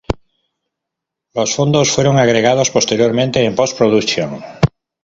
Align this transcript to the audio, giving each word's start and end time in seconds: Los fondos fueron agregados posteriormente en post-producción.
Los 1.35 1.53
fondos 1.53 1.91
fueron 1.91 2.17
agregados 2.17 2.71
posteriormente 2.71 3.45
en 3.45 3.53
post-producción. 3.53 4.43